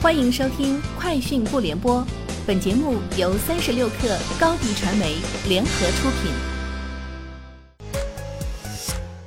[0.00, 2.00] 欢迎收听《快讯不联播》，
[2.46, 5.16] 本节目由三十六克高低传媒
[5.48, 6.30] 联合出品。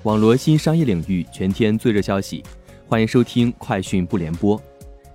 [0.04, 2.42] 网罗新商业领域全天最热消息，
[2.88, 4.58] 欢迎收听《快讯不联播》。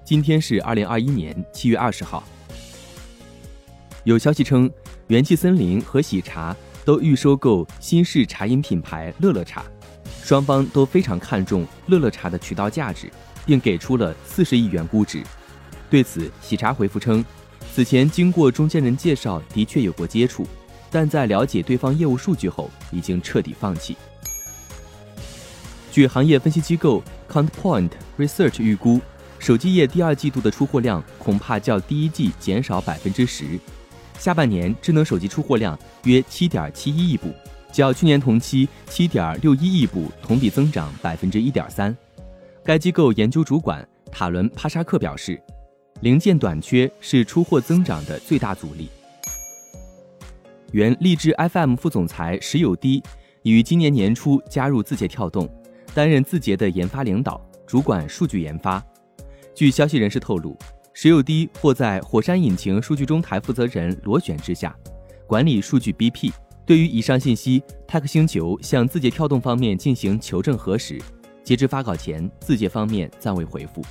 [0.04, 2.22] 今天是二零二一年七月二十号。
[4.04, 4.70] 有消息称，
[5.06, 6.54] 元气森林和喜茶
[6.84, 9.64] 都欲收购新式茶饮品牌乐乐茶，
[10.22, 13.10] 双方都非常看重乐乐茶的渠道价值。
[13.46, 15.22] 并给出了四十亿元估值。
[15.88, 17.24] 对此，喜茶回复称，
[17.74, 20.46] 此前经过中间人介绍，的确有过接触，
[20.90, 23.96] 但在了解对方业务数据后，已经彻底放弃。
[25.92, 29.00] 据行业分析机构 Countpoint Research 预估，
[29.38, 33.58] 手机业第二季度的出货量恐怕较第一季减少百分之十。
[34.18, 37.32] 下半年智能手机出货量约七点七一亿部，
[37.72, 41.96] 较去年同期七点六一亿部同比增长百分之一点三。
[42.64, 45.40] 该机构研究主管塔伦帕沙克表示，
[46.00, 48.88] 零件短缺是出货增长的最大阻力。
[50.72, 53.02] 原励志 FM 副总裁石有低
[53.42, 55.48] 于今年年初加入字节跳动，
[55.94, 58.84] 担任字节的研发领导，主管数据研发。
[59.54, 60.56] 据消息人士透露，
[60.92, 64.76] 石有低或在火山引擎数据中台负责人罗选之下，
[65.26, 66.32] 管理数据 BP。
[66.66, 71.00] 对于以上信息，泰克星球向字节跳动方面进行求证核实。
[71.44, 73.82] 截至发稿前，字节方面暂未回复。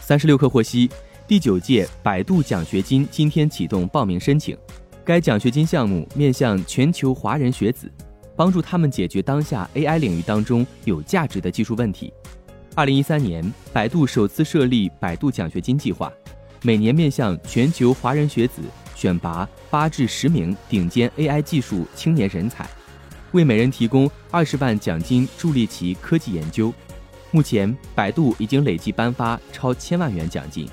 [0.00, 0.90] 三十六氪获悉，
[1.28, 4.56] 第九届百度奖学金今天启动报名申请。
[5.04, 7.90] 该奖学金项目面向全球华人学子，
[8.34, 12.12] 帮助他们解决当下 AI 领域当中有价值的技术问题。
[12.74, 16.12] 二零一三年，百度首次设立百度奖学金计划，
[16.62, 18.62] 每年面向全球华人学子
[18.96, 22.68] 选拔八至十名顶尖 AI 技术青年人才。
[23.32, 26.72] 为每人提供二十万奖金，助力其科技研究。
[27.32, 30.68] 目前，百度已经累计颁发超千万元奖金。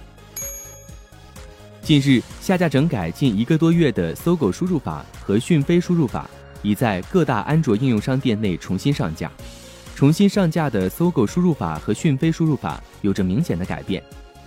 [1.83, 6.29] 近日，下架整改近一个多月的搜狗输入法和讯飞输入法，
[6.63, 9.31] 已在各大安卓应用商店内重新上架。
[9.95, 14.03] 重新上架的搜狗输入法和讯飞输入法有着明显的改变。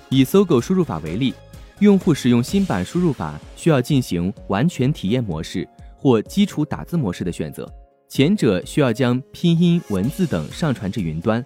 [0.09, 1.33] 以搜狗输入法为例，
[1.79, 5.67] 用户使用新版输入法需要进行完全体验模式
[5.97, 7.73] 或基础打字模式的选择。
[8.09, 11.43] 前者需要将拼音、文字等上传至云端，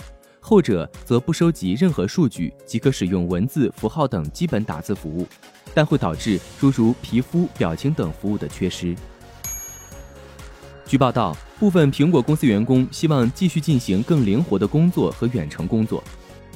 [0.47, 5.27] 后者则不收集任何数据即可使用文字、符号等基本打字服务，
[5.73, 8.95] 但会导致诸如皮肤、表情等服务的缺失。
[10.85, 16.05] 据报道，部分苹果公司员工希望继续进行更灵活的工作和远程工作，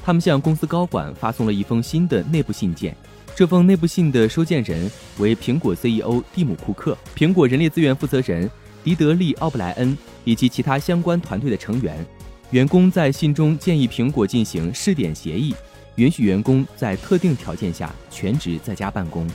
[0.04, 2.94] 他们向公司高管发送了一封新的内部信件。
[3.34, 8.50] 这封内部信的收件人为苹果 CEO 蒂姆·库克，苹果人力资源负责人。
[8.84, 12.06] 迪德利·奥布莱恩以及其他相关团队的成员，
[12.50, 15.54] 员工在信中建议苹果进行试点协议，
[15.97, 19.28] 允许员工在特定条件下全职在家办公。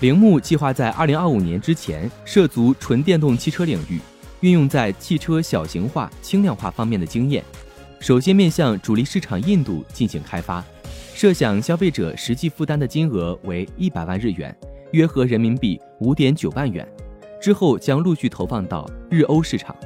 [0.00, 4.00] 铃木计划在2025年之前涉足纯电动汽车领域，
[4.40, 7.44] 运用在汽车小型化、轻量化方面的经验，
[8.00, 10.64] 首先面向主力市场印度进行开发，
[11.14, 14.56] 设想消费者实际负担的金额为一百万日元，
[14.92, 16.88] 约合人民币五点九万元。
[17.38, 19.76] 之后将陆续投放到日欧市场。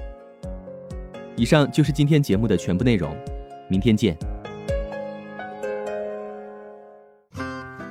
[1.36, 3.16] 以上就是今天节目的全部内容，
[3.68, 4.16] 明天见。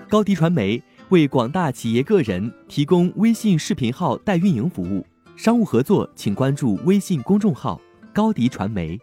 [0.07, 7.79] 高迪传媒为广大企业个人提供微信视频号代运营服务，商务合作请关注微信公众号
[8.13, 8.99] 高迪传媒。